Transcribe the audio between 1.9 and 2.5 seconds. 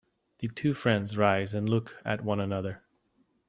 at one